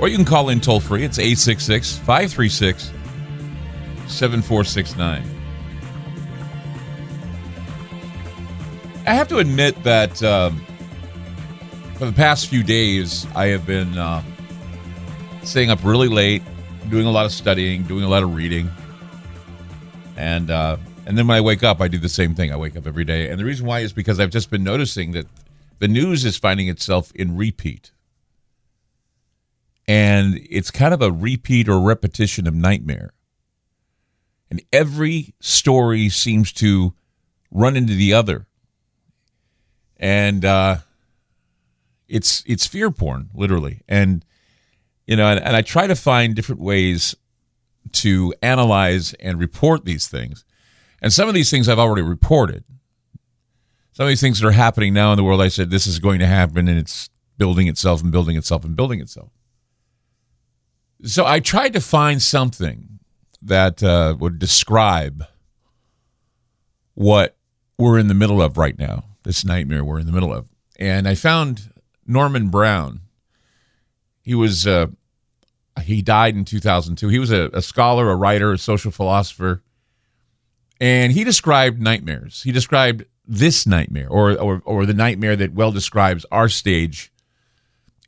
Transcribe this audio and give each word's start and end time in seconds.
Or 0.00 0.08
you 0.08 0.16
can 0.16 0.24
call 0.24 0.48
in 0.48 0.60
toll 0.60 0.80
free. 0.80 1.04
It's 1.04 1.18
866 1.18 1.96
536 1.98 2.90
7469. 4.08 5.22
I 9.06 9.14
have 9.14 9.28
to 9.28 9.38
admit 9.38 9.82
that 9.84 10.22
um, 10.22 10.64
for 11.96 12.06
the 12.06 12.12
past 12.12 12.48
few 12.48 12.62
days, 12.62 13.26
I 13.34 13.46
have 13.46 13.66
been 13.66 13.96
uh, 13.96 14.22
staying 15.42 15.70
up 15.70 15.84
really 15.84 16.08
late, 16.08 16.42
doing 16.88 17.06
a 17.06 17.10
lot 17.10 17.26
of 17.26 17.32
studying, 17.32 17.82
doing 17.82 18.04
a 18.04 18.08
lot 18.08 18.22
of 18.22 18.34
reading. 18.34 18.70
And 20.16 20.50
uh, 20.50 20.78
and 21.06 21.18
then 21.18 21.26
when 21.26 21.36
I 21.36 21.40
wake 21.40 21.62
up, 21.62 21.80
I 21.80 21.88
do 21.88 21.98
the 21.98 22.08
same 22.08 22.34
thing. 22.34 22.52
I 22.52 22.56
wake 22.56 22.76
up 22.76 22.86
every 22.86 23.04
day. 23.04 23.28
And 23.28 23.38
the 23.38 23.44
reason 23.44 23.66
why 23.66 23.80
is 23.80 23.92
because 23.92 24.20
I've 24.20 24.30
just 24.30 24.50
been 24.50 24.64
noticing 24.64 25.12
that 25.12 25.26
the 25.80 25.88
news 25.88 26.24
is 26.24 26.36
finding 26.36 26.68
itself 26.68 27.12
in 27.14 27.36
repeat. 27.36 27.90
And 29.86 30.40
it's 30.48 30.70
kind 30.70 30.94
of 30.94 31.02
a 31.02 31.12
repeat 31.12 31.68
or 31.68 31.80
repetition 31.80 32.46
of 32.46 32.54
nightmare. 32.54 33.12
And 34.50 34.62
every 34.72 35.34
story 35.40 36.08
seems 36.08 36.52
to 36.54 36.94
run 37.50 37.76
into 37.76 37.94
the 37.94 38.12
other. 38.12 38.46
And 39.96 40.44
uh, 40.44 40.78
it's 42.08 42.42
it's 42.46 42.66
fear 42.66 42.90
porn, 42.90 43.30
literally. 43.34 43.82
And 43.88 44.24
you 45.06 45.16
know, 45.16 45.26
and, 45.26 45.40
and 45.40 45.56
I 45.56 45.62
try 45.62 45.86
to 45.86 45.94
find 45.94 46.34
different 46.34 46.60
ways 46.60 47.14
to 47.92 48.34
analyze 48.42 49.12
and 49.14 49.38
report 49.38 49.84
these 49.84 50.08
things. 50.08 50.44
And 51.02 51.12
some 51.12 51.28
of 51.28 51.34
these 51.34 51.50
things 51.50 51.68
I've 51.68 51.78
already 51.78 52.02
reported. 52.02 52.64
Some 53.92 54.04
of 54.04 54.08
these 54.08 54.20
things 54.20 54.40
that 54.40 54.48
are 54.48 54.52
happening 54.52 54.92
now 54.92 55.12
in 55.12 55.16
the 55.16 55.22
world, 55.22 55.40
I 55.40 55.48
said 55.48 55.70
this 55.70 55.86
is 55.86 56.00
going 56.00 56.18
to 56.18 56.26
happen, 56.26 56.66
and 56.66 56.78
it's 56.78 57.10
building 57.38 57.68
itself 57.68 58.02
and 58.02 58.10
building 58.10 58.36
itself 58.36 58.64
and 58.64 58.74
building 58.74 59.00
itself. 59.00 59.30
So 61.04 61.26
I 61.26 61.40
tried 61.40 61.74
to 61.74 61.80
find 61.80 62.22
something 62.22 62.98
that 63.42 63.82
uh, 63.82 64.16
would 64.18 64.38
describe 64.38 65.24
what 66.94 67.36
we're 67.78 67.98
in 67.98 68.08
the 68.08 68.14
middle 68.14 68.40
of 68.40 68.56
right 68.56 68.78
now, 68.78 69.04
this 69.22 69.44
nightmare 69.44 69.84
we're 69.84 69.98
in 69.98 70.06
the 70.06 70.12
middle 70.12 70.32
of. 70.32 70.48
And 70.78 71.06
I 71.06 71.14
found 71.14 71.70
Norman 72.06 72.48
Brown. 72.48 73.00
He 74.22 74.34
was 74.34 74.66
uh, 74.66 74.86
he 75.82 76.00
died 76.00 76.36
in 76.36 76.44
2002. 76.44 77.08
He 77.08 77.18
was 77.18 77.30
a, 77.30 77.50
a 77.52 77.60
scholar, 77.60 78.10
a 78.10 78.16
writer, 78.16 78.52
a 78.52 78.58
social 78.58 78.90
philosopher, 78.90 79.62
and 80.80 81.12
he 81.12 81.24
described 81.24 81.80
nightmares. 81.80 82.42
He 82.42 82.52
described 82.52 83.04
this 83.26 83.66
nightmare, 83.66 84.08
or 84.08 84.38
or 84.38 84.62
or 84.64 84.86
the 84.86 84.94
nightmare 84.94 85.36
that 85.36 85.52
well 85.52 85.72
describes 85.72 86.24
our 86.30 86.48
stage 86.48 87.12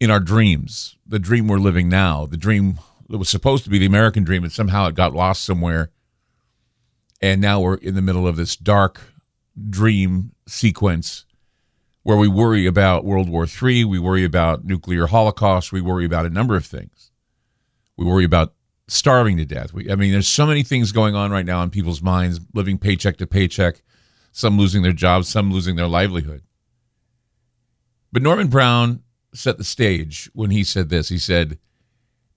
in 0.00 0.11
our 0.11 0.20
dreams, 0.20 0.97
the 1.06 1.19
dream 1.19 1.48
we're 1.48 1.58
living 1.58 1.89
now, 1.89 2.27
the 2.27 2.36
dream 2.36 2.78
that 3.08 3.19
was 3.19 3.28
supposed 3.28 3.64
to 3.64 3.70
be 3.70 3.78
the 3.78 3.86
American 3.86 4.25
dream, 4.25 4.42
and 4.42 4.52
somehow 4.52 4.86
it 4.86 4.94
got 4.94 5.14
lost 5.14 5.44
somewhere, 5.44 5.91
and 7.20 7.41
now 7.41 7.61
we're 7.61 7.77
in 7.77 7.94
the 7.94 8.02
middle 8.02 8.27
of 8.27 8.36
this 8.36 8.56
dark 8.56 9.01
dream 9.70 10.33
sequence 10.46 11.24
where 12.02 12.17
we 12.17 12.29
worry 12.29 12.67
about 12.67 13.05
World 13.05 13.29
War 13.29 13.46
III, 13.46 13.84
we 13.84 13.98
worry 13.98 14.24
about 14.24 14.64
nuclear 14.64 15.07
holocaust, 15.07 15.73
we 15.73 15.80
worry 15.80 16.05
about 16.05 16.27
a 16.27 16.30
number 16.30 16.55
of 16.55 16.64
things. 16.64 17.11
We 17.96 18.05
worry 18.05 18.24
about 18.24 18.55
starving 18.86 19.39
to 19.39 19.45
death. 19.45 19.73
We, 19.73 19.90
I 19.90 19.96
mean, 19.96 20.13
there's 20.13 20.28
so 20.28 20.46
many 20.46 20.63
things 20.63 20.92
going 20.92 21.14
on 21.14 21.30
right 21.30 21.46
now 21.46 21.63
in 21.63 21.70
people's 21.70 22.02
minds, 22.02 22.39
living 22.55 22.78
paycheck 22.78 23.17
to 23.17 23.27
paycheck, 23.27 23.83
some 24.30 24.58
losing 24.58 24.83
their 24.83 24.92
jobs, 24.92 25.28
some 25.28 25.51
losing 25.51 25.77
their 25.77 25.89
livelihood. 25.89 26.42
But 28.13 28.23
Norman 28.23 28.48
Brown 28.48 29.02
set 29.36 29.58
the 29.58 29.64
stage 29.64 30.30
when 30.35 30.51
he 30.51 30.64
said 30.64 30.89
this. 30.89 31.08
He 31.08 31.19
said, 31.19 31.58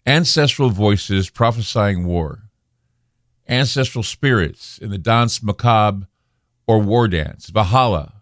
Ancestral 0.06 0.70
voices 0.70 1.30
prophesying 1.30 2.06
war, 2.06 2.44
ancestral 3.48 4.04
spirits 4.04 4.78
in 4.78 4.90
the 4.90 4.98
dance 4.98 5.44
macabre 5.44 6.08
or 6.68 6.80
war 6.80 7.08
dance, 7.08 7.50
Valhalla, 7.50 8.22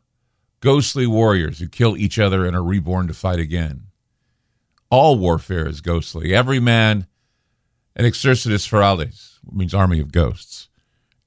ghostly 0.60 1.06
warriors 1.06 1.60
who 1.60 1.68
kill 1.68 1.96
each 1.98 2.18
other 2.18 2.46
and 2.46 2.56
are 2.56 2.64
reborn 2.64 3.08
to 3.08 3.14
fight 3.14 3.40
again. 3.40 3.84
All 4.90 5.18
warfare 5.18 5.68
is 5.68 5.82
ghostly. 5.82 6.34
Every 6.34 6.60
man 6.60 7.08
an 7.98 8.06
exercitus 8.06 8.68
feralis, 8.68 9.40
means 9.52 9.74
army 9.74 10.00
of 10.00 10.12
ghosts. 10.12 10.70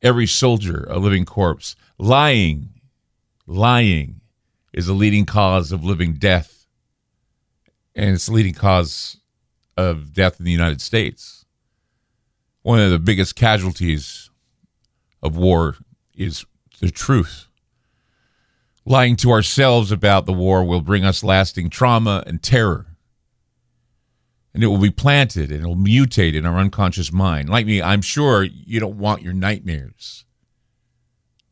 Every 0.03 0.27
soldier 0.27 0.87
a 0.89 0.99
living 0.99 1.25
corpse. 1.25 1.75
Lying, 1.99 2.71
lying 3.47 4.21
is 4.73 4.87
the 4.87 4.93
leading 4.93 5.27
cause 5.27 5.73
of 5.73 5.85
living 5.85 6.15
death, 6.15 6.60
and 7.95 8.15
it's 8.15 8.27
the 8.27 8.33
leading 8.33 8.55
cause 8.55 9.19
of 9.77 10.13
death 10.13 10.39
in 10.39 10.45
the 10.45 10.53
United 10.53 10.81
States. 10.81 11.45
One 12.63 12.79
of 12.79 12.91
the 12.91 12.99
biggest 12.99 13.35
casualties 13.37 14.31
of 15.23 15.37
war 15.37 15.77
is 16.15 16.45
the 16.81 16.91
truth. 16.91 17.47
Lying 18.85 19.17
to 19.17 19.31
ourselves 19.31 19.93
about 19.93 20.27
the 20.27 20.33
war 20.33 20.65
will 20.65 20.81
bring 20.81 21.05
us 21.05 21.25
lasting 21.25 21.71
trauma 21.71 22.23
and 22.27 22.43
terror. 22.43 22.87
And 24.53 24.65
it 24.65 24.67
will 24.67 24.79
be 24.79 24.91
planted 24.91 25.53
and 25.53 25.63
it 25.63 25.67
will 25.67 25.77
mutate 25.77 26.35
in 26.35 26.45
our 26.45 26.59
unconscious 26.59 27.13
mind. 27.13 27.49
Like 27.49 27.67
me, 27.67 27.81
I'm 27.81 28.03
sure 28.03 28.43
you 28.43 28.81
don't 28.81 28.99
want 28.99 29.23
your 29.23 29.33
nightmares 29.33 30.25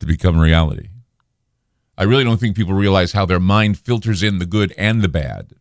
to 0.01 0.07
become 0.07 0.39
reality. 0.39 0.89
I 1.97 2.05
really 2.05 2.25
don't 2.25 2.39
think 2.39 2.57
people 2.57 2.75
realize 2.75 3.13
how 3.13 3.25
their 3.25 3.41
mind 3.41 3.79
filters 3.79 4.23
in 4.23 4.39
the 4.39 4.47
good 4.47 4.73
and 4.77 5.03
the 5.03 5.09
bad. 5.09 5.55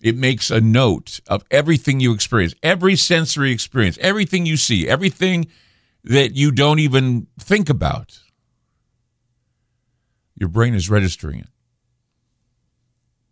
It 0.00 0.16
makes 0.16 0.50
a 0.50 0.60
note 0.60 1.20
of 1.26 1.44
everything 1.50 2.00
you 2.00 2.12
experience, 2.12 2.54
every 2.62 2.96
sensory 2.96 3.50
experience, 3.50 3.98
everything 4.00 4.46
you 4.46 4.56
see, 4.56 4.86
everything 4.88 5.46
that 6.04 6.36
you 6.36 6.52
don't 6.52 6.78
even 6.78 7.26
think 7.38 7.68
about. 7.68 8.20
Your 10.34 10.48
brain 10.48 10.74
is 10.74 10.90
registering 10.90 11.40
it. 11.40 11.48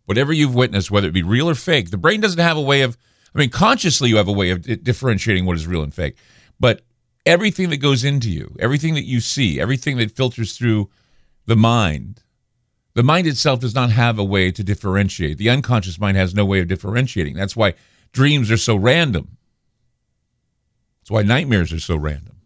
Whatever 0.05 0.33
you've 0.33 0.55
witnessed, 0.55 0.91
whether 0.91 1.07
it 1.07 1.13
be 1.13 1.23
real 1.23 1.49
or 1.49 1.55
fake, 1.55 1.91
the 1.91 1.97
brain 1.97 2.19
doesn't 2.19 2.39
have 2.39 2.57
a 2.57 2.61
way 2.61 2.81
of, 2.81 2.97
I 3.33 3.39
mean, 3.39 3.49
consciously 3.49 4.09
you 4.09 4.17
have 4.17 4.27
a 4.27 4.33
way 4.33 4.49
of 4.49 4.83
differentiating 4.83 5.45
what 5.45 5.55
is 5.55 5.67
real 5.67 5.83
and 5.83 5.93
fake. 5.93 6.17
But 6.59 6.81
everything 7.25 7.69
that 7.69 7.77
goes 7.77 8.03
into 8.03 8.29
you, 8.29 8.55
everything 8.59 8.95
that 8.95 9.05
you 9.05 9.19
see, 9.19 9.59
everything 9.59 9.97
that 9.97 10.11
filters 10.11 10.57
through 10.57 10.89
the 11.45 11.55
mind, 11.55 12.21
the 12.95 13.03
mind 13.03 13.27
itself 13.27 13.59
does 13.59 13.75
not 13.75 13.91
have 13.91 14.17
a 14.17 14.23
way 14.23 14.51
to 14.51 14.63
differentiate. 14.63 15.37
The 15.37 15.49
unconscious 15.49 15.99
mind 15.99 16.17
has 16.17 16.33
no 16.33 16.45
way 16.45 16.61
of 16.61 16.67
differentiating. 16.67 17.35
That's 17.35 17.55
why 17.55 17.75
dreams 18.13 18.49
are 18.49 18.57
so 18.57 18.75
random. 18.75 19.37
That's 21.01 21.11
why 21.11 21.21
nightmares 21.21 21.71
are 21.73 21.79
so 21.79 21.97
random. 21.97 22.37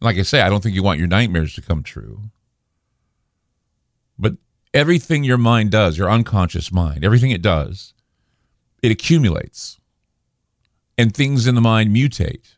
Like 0.00 0.16
I 0.16 0.22
say, 0.22 0.40
I 0.40 0.48
don't 0.48 0.62
think 0.62 0.74
you 0.74 0.82
want 0.82 0.98
your 0.98 1.06
nightmares 1.08 1.54
to 1.54 1.62
come 1.62 1.82
true. 1.82 2.22
But 4.18 4.36
everything 4.72 5.22
your 5.22 5.38
mind 5.38 5.70
does, 5.70 5.98
your 5.98 6.10
unconscious 6.10 6.72
mind, 6.72 7.04
everything 7.04 7.30
it 7.30 7.42
does, 7.42 7.92
it 8.82 8.90
accumulates. 8.90 9.78
And 10.96 11.14
things 11.14 11.46
in 11.46 11.54
the 11.54 11.60
mind 11.60 11.94
mutate. 11.94 12.55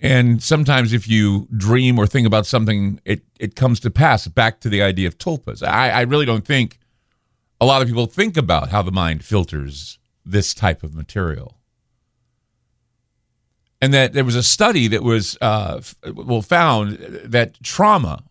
And 0.00 0.42
sometimes 0.42 0.92
if 0.92 1.08
you 1.08 1.48
dream 1.56 1.98
or 1.98 2.06
think 2.06 2.26
about 2.26 2.46
something, 2.46 3.00
it, 3.04 3.22
it 3.40 3.56
comes 3.56 3.80
to 3.80 3.90
pass. 3.90 4.26
Back 4.28 4.60
to 4.60 4.68
the 4.68 4.82
idea 4.82 5.08
of 5.08 5.16
tulpas. 5.16 5.66
I, 5.66 5.90
I 5.90 6.00
really 6.02 6.26
don't 6.26 6.44
think 6.44 6.78
a 7.60 7.66
lot 7.66 7.80
of 7.80 7.88
people 7.88 8.06
think 8.06 8.36
about 8.36 8.68
how 8.68 8.82
the 8.82 8.92
mind 8.92 9.24
filters 9.24 9.98
this 10.24 10.52
type 10.52 10.82
of 10.82 10.94
material. 10.94 11.58
And 13.80 13.94
that 13.94 14.12
there 14.12 14.24
was 14.24 14.36
a 14.36 14.42
study 14.42 14.88
that 14.88 15.02
was 15.02 15.38
uh, 15.40 15.80
well 16.14 16.42
found 16.42 16.96
that 16.96 17.62
trauma 17.62 18.24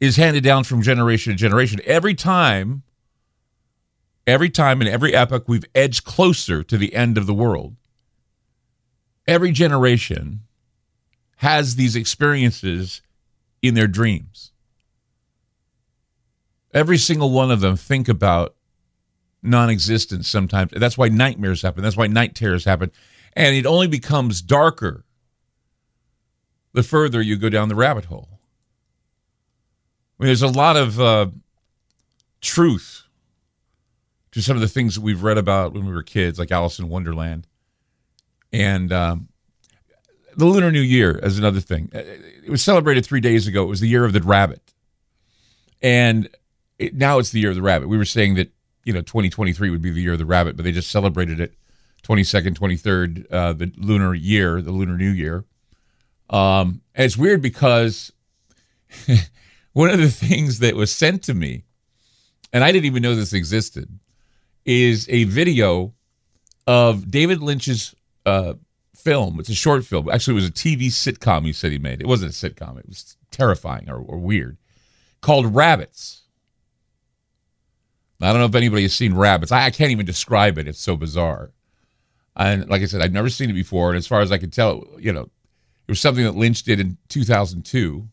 is 0.00 0.16
handed 0.16 0.42
down 0.42 0.64
from 0.64 0.82
generation 0.82 1.32
to 1.32 1.36
generation. 1.36 1.80
Every 1.84 2.14
time, 2.14 2.82
every 4.26 4.50
time 4.50 4.82
in 4.82 4.88
every 4.88 5.14
epoch, 5.14 5.44
we've 5.46 5.64
edged 5.74 6.04
closer 6.04 6.62
to 6.62 6.76
the 6.76 6.94
end 6.94 7.16
of 7.16 7.26
the 7.26 7.34
world 7.34 7.76
every 9.26 9.52
generation 9.52 10.40
has 11.36 11.76
these 11.76 11.96
experiences 11.96 13.02
in 13.62 13.74
their 13.74 13.88
dreams. 13.88 14.52
Every 16.72 16.98
single 16.98 17.30
one 17.30 17.50
of 17.50 17.60
them 17.60 17.76
think 17.76 18.08
about 18.08 18.54
non-existence 19.42 20.28
sometimes. 20.28 20.72
That's 20.72 20.98
why 20.98 21.08
nightmares 21.08 21.62
happen. 21.62 21.82
That's 21.82 21.96
why 21.96 22.06
night 22.06 22.34
terrors 22.34 22.64
happen. 22.64 22.90
And 23.34 23.54
it 23.54 23.66
only 23.66 23.86
becomes 23.86 24.42
darker 24.42 25.04
the 26.72 26.82
further 26.82 27.22
you 27.22 27.36
go 27.36 27.48
down 27.48 27.68
the 27.68 27.74
rabbit 27.74 28.06
hole. 28.06 28.28
I 30.18 30.24
mean, 30.24 30.28
there's 30.28 30.42
a 30.42 30.48
lot 30.48 30.76
of 30.76 31.00
uh, 31.00 31.26
truth 32.40 33.04
to 34.32 34.42
some 34.42 34.56
of 34.56 34.60
the 34.60 34.68
things 34.68 34.96
that 34.96 35.00
we've 35.00 35.22
read 35.22 35.38
about 35.38 35.72
when 35.72 35.86
we 35.86 35.92
were 35.92 36.02
kids, 36.02 36.38
like 36.38 36.50
Alice 36.50 36.78
in 36.78 36.88
Wonderland. 36.88 37.46
And 38.54 38.92
um, 38.92 39.28
the 40.36 40.44
Lunar 40.44 40.70
New 40.70 40.80
Year 40.80 41.18
is 41.18 41.40
another 41.40 41.58
thing. 41.58 41.90
It 41.92 42.48
was 42.48 42.62
celebrated 42.62 43.04
three 43.04 43.18
days 43.18 43.48
ago. 43.48 43.64
It 43.64 43.68
was 43.68 43.80
the 43.80 43.88
year 43.88 44.04
of 44.04 44.12
the 44.12 44.22
rabbit. 44.22 44.72
And 45.82 46.28
it, 46.78 46.94
now 46.94 47.18
it's 47.18 47.30
the 47.30 47.40
year 47.40 47.50
of 47.50 47.56
the 47.56 47.62
rabbit. 47.62 47.88
We 47.88 47.98
were 47.98 48.04
saying 48.04 48.36
that, 48.36 48.52
you 48.84 48.92
know, 48.92 49.00
2023 49.00 49.70
would 49.70 49.82
be 49.82 49.90
the 49.90 50.00
year 50.00 50.12
of 50.12 50.20
the 50.20 50.24
rabbit, 50.24 50.54
but 50.54 50.64
they 50.64 50.70
just 50.70 50.92
celebrated 50.92 51.40
it 51.40 51.52
22nd, 52.04 52.56
23rd, 52.56 53.26
uh, 53.32 53.54
the 53.54 53.72
lunar 53.76 54.14
year, 54.14 54.62
the 54.62 54.70
Lunar 54.70 54.96
New 54.96 55.10
Year. 55.10 55.44
Um, 56.30 56.80
and 56.94 57.06
it's 57.06 57.16
weird 57.16 57.42
because 57.42 58.12
one 59.72 59.90
of 59.90 59.98
the 59.98 60.10
things 60.10 60.60
that 60.60 60.76
was 60.76 60.94
sent 60.94 61.24
to 61.24 61.34
me, 61.34 61.64
and 62.52 62.62
I 62.62 62.70
didn't 62.70 62.86
even 62.86 63.02
know 63.02 63.16
this 63.16 63.32
existed, 63.32 63.98
is 64.64 65.08
a 65.08 65.24
video 65.24 65.92
of 66.68 67.10
David 67.10 67.40
Lynch's 67.42 67.96
uh, 68.26 68.54
film. 68.94 69.38
It's 69.38 69.48
a 69.48 69.54
short 69.54 69.84
film. 69.84 70.08
Actually, 70.08 70.34
it 70.34 70.42
was 70.42 70.48
a 70.48 70.52
TV 70.52 70.86
sitcom 70.86 71.44
he 71.44 71.52
said 71.52 71.72
he 71.72 71.78
made. 71.78 72.00
It 72.00 72.06
wasn't 72.06 72.32
a 72.32 72.34
sitcom, 72.34 72.78
it 72.78 72.88
was 72.88 73.16
terrifying 73.30 73.88
or, 73.88 73.98
or 73.98 74.18
weird, 74.18 74.56
called 75.20 75.54
Rabbits. 75.54 76.22
I 78.20 78.30
don't 78.30 78.40
know 78.40 78.46
if 78.46 78.54
anybody 78.54 78.82
has 78.82 78.94
seen 78.94 79.14
Rabbits. 79.14 79.52
I, 79.52 79.66
I, 79.66 79.70
can't 79.70 79.90
even 79.90 80.06
describe 80.06 80.56
it. 80.56 80.66
It's 80.66 80.80
so 80.80 80.96
bizarre. 80.96 81.50
And 82.34 82.68
like 82.70 82.80
I 82.80 82.86
said, 82.86 83.02
I've 83.02 83.12
never 83.12 83.28
seen 83.28 83.50
it 83.50 83.54
before. 83.54 83.90
And 83.90 83.98
as 83.98 84.06
far 84.06 84.20
as 84.20 84.32
I 84.32 84.38
could 84.38 84.52
tell, 84.52 84.84
you 84.98 85.12
know, 85.12 85.22
it 85.22 85.90
was 85.90 86.00
something 86.00 86.24
that 86.24 86.34
Lynch 86.34 86.62
did 86.62 86.80
in 86.80 86.96
2002. 87.08 88.08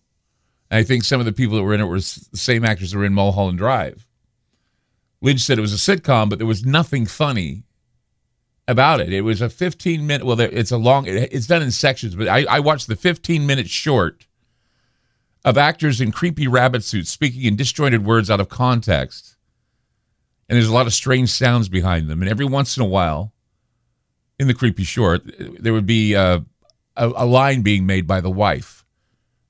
And 0.69 0.77
I 0.77 0.83
think 0.83 1.05
some 1.05 1.21
of 1.21 1.25
the 1.25 1.31
people 1.31 1.55
that 1.55 1.63
were 1.63 1.73
in 1.73 1.81
it 1.81 1.85
were 1.85 1.99
the 1.99 2.29
same 2.33 2.65
actors 2.65 2.91
that 2.91 2.97
were 2.97 3.05
in 3.05 3.13
Mulholland 3.13 3.57
Drive. 3.57 4.05
Lynch 5.21 5.41
said 5.41 5.57
it 5.57 5.61
was 5.61 5.73
a 5.73 5.95
sitcom, 5.95 6.29
but 6.29 6.39
there 6.39 6.47
was 6.47 6.65
nothing 6.65 7.05
funny 7.05 7.63
about 8.71 9.01
it. 9.01 9.13
It 9.13 9.21
was 9.21 9.41
a 9.41 9.49
15 9.49 10.07
minute. 10.07 10.25
Well, 10.25 10.39
it's 10.39 10.71
a 10.71 10.77
long. 10.77 11.05
It's 11.07 11.45
done 11.45 11.61
in 11.61 11.71
sections, 11.71 12.15
but 12.15 12.27
I, 12.27 12.45
I 12.49 12.59
watched 12.59 12.87
the 12.87 12.95
15 12.95 13.45
minute 13.45 13.69
short 13.69 14.25
of 15.43 15.57
actors 15.57 16.01
in 16.01 16.11
creepy 16.11 16.47
rabbit 16.47 16.83
suits 16.83 17.09
speaking 17.09 17.43
in 17.43 17.55
disjointed 17.55 18.05
words 18.05 18.31
out 18.31 18.39
of 18.39 18.49
context, 18.49 19.35
and 20.49 20.55
there's 20.55 20.67
a 20.67 20.73
lot 20.73 20.87
of 20.87 20.93
strange 20.93 21.29
sounds 21.29 21.69
behind 21.69 22.09
them. 22.09 22.21
And 22.21 22.29
every 22.29 22.45
once 22.45 22.77
in 22.77 22.83
a 22.83 22.87
while, 22.87 23.33
in 24.39 24.47
the 24.47 24.53
creepy 24.53 24.83
short, 24.83 25.21
there 25.37 25.73
would 25.73 25.85
be 25.85 26.15
uh, 26.15 26.39
a, 26.95 27.07
a, 27.07 27.25
line 27.25 27.61
being 27.61 27.85
made 27.85 28.07
by 28.07 28.21
the 28.21 28.31
wife, 28.31 28.85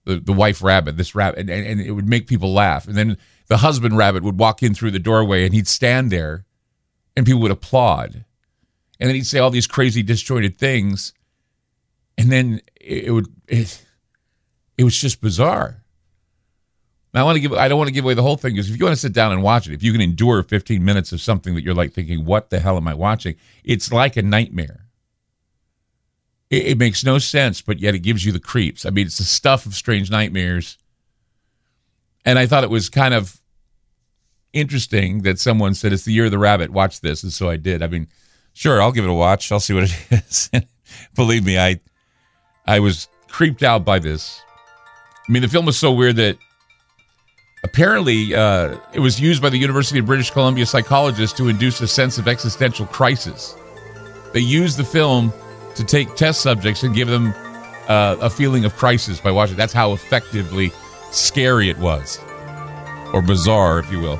the 0.06 0.20
the 0.20 0.34
wife 0.34 0.62
rabbit, 0.62 0.98
this 0.98 1.16
rabbit, 1.16 1.40
and, 1.40 1.50
and 1.50 1.80
it 1.80 1.92
would 1.92 2.08
make 2.08 2.28
people 2.28 2.52
laugh. 2.52 2.88
And 2.88 2.98
then 2.98 3.18
the 3.48 3.58
husband 3.58 3.98
rabbit 3.98 4.24
would 4.24 4.40
walk 4.40 4.64
in 4.64 4.74
through 4.74 4.92
the 4.92 5.00
doorway, 5.00 5.46
and 5.46 5.54
he'd 5.54 5.68
stand 5.68 6.12
there, 6.12 6.46
and 7.16 7.26
people 7.26 7.42
would 7.42 7.52
applaud 7.52 8.26
and 9.02 9.10
then 9.10 9.16
he'd 9.16 9.26
say 9.26 9.40
all 9.40 9.50
these 9.50 9.66
crazy 9.66 10.04
disjointed 10.04 10.58
things, 10.58 11.12
and 12.20 12.32
then 12.32 12.62
it 12.80 13.12
would 13.12 13.26
it, 13.48 13.84
it 14.78 14.84
was 14.84 14.98
just 14.98 15.20
bizarre. 15.20 15.84
Now, 17.12 17.22
I 17.22 17.24
want 17.24 17.38
to 17.38 17.40
give 17.42 17.54
I 17.54 17.68
don't 17.68 17.80
want 17.80 17.88
to 17.88 17.94
give 17.94 18.06
away 18.06 18.14
the 18.14 18.22
whole 18.22 18.38
thing 18.38 18.54
because 18.54 18.70
if 18.70 18.78
you 18.78 18.86
want 18.86 18.96
to 18.96 19.02
sit 19.02 19.12
down 19.12 19.32
and 19.32 19.42
watch 19.42 19.68
it, 19.68 19.74
if 19.74 19.82
you 19.82 19.92
can 19.92 20.02
endure 20.02 20.44
15 20.44 20.86
minutes 20.86 21.12
of 21.12 21.20
something 21.20 21.56
that 21.56 21.64
you're 21.64 21.74
like 21.74 21.94
thinking, 21.94 22.26
"What 22.26 22.52
the 22.52 22.60
hell 22.60 22.78
am 22.78 22.88
I 22.88 22.94
watching?" 22.94 23.36
It's 23.64 23.92
like 23.92 24.18
a 24.18 24.22
nightmare. 24.22 24.86
It, 26.52 26.68
it 26.68 26.78
makes 26.78 27.04
no 27.04 27.18
sense, 27.18 27.60
but 27.60 27.80
yet 27.80 27.96
it 27.96 28.00
gives 28.00 28.24
you 28.24 28.32
the 28.32 28.40
creeps. 28.40 28.86
I 28.86 28.92
mean, 28.92 29.08
it's 29.08 29.18
the 29.18 29.24
stuff 29.24 29.66
of 29.66 29.74
strange 29.74 30.12
nightmares. 30.12 30.78
And 32.24 32.38
I 32.38 32.46
thought 32.46 32.64
it 32.64 32.70
was 32.70 32.88
kind 32.88 33.16
of 33.16 33.42
interesting 34.54 35.24
that 35.24 35.40
someone 35.40 35.74
said 35.74 35.92
it's 35.92 36.06
the 36.06 36.14
year 36.14 36.26
of 36.26 36.32
the 36.32 36.38
rabbit. 36.38 36.70
Watch 36.70 37.02
this, 37.02 37.24
and 37.24 37.34
so 37.34 37.50
I 37.50 37.58
did. 37.58 37.82
I 37.82 37.88
mean, 37.88 38.08
Sure, 38.54 38.82
I'll 38.82 38.92
give 38.92 39.06
it 39.06 39.10
a 39.10 39.14
watch. 39.14 39.52
I'll 39.52 39.60
see 39.60 39.74
what 39.74 39.84
it 39.84 39.96
is. 40.12 40.50
Believe 41.16 41.46
me, 41.46 41.58
I 41.58 41.80
I 42.66 42.80
was 42.80 43.08
creeped 43.28 43.64
out 43.64 43.86
by 43.86 44.00
this. 44.00 44.42
I 45.28 45.32
mean, 45.32 45.42
the 45.42 45.48
film 45.48 45.66
was 45.66 45.78
so 45.78 45.92
weird 45.92 46.18
that 46.18 46.38
apparently 47.64 48.36
uh, 48.36 48.76
it 48.94 49.00
was 49.00 49.20
used 49.20 49.42
by 49.42 49.50
the 49.50 49.58
University 49.58 50.00
of 50.00 50.06
British 50.06 50.32
Columbia 50.32 50.66
psychologists 50.66 51.38
to 51.38 51.48
induce 51.48 51.80
a 51.82 51.88
sense 51.88 52.18
of 52.18 52.28
existential 52.28 52.86
crisis. 52.88 53.56
They 54.34 54.40
used 54.40 54.78
the 54.78 54.84
film 54.84 55.34
to 55.76 55.84
take 55.84 56.16
test 56.16 56.42
subjects 56.42 56.84
and 56.84 56.94
give 56.94 57.08
them 57.08 57.34
uh, 57.88 58.18
a 58.22 58.30
feeling 58.30 58.66
of 58.66 58.76
crisis 58.76 59.20
by 59.20 59.32
watching. 59.32 59.56
That's 59.56 59.74
how 59.74 59.94
effectively 59.94 60.72
scary 61.12 61.70
it 61.70 61.78
was, 61.78 62.20
or 63.14 63.22
bizarre, 63.22 63.80
if 63.80 63.92
you 63.92 64.00
will. 64.00 64.20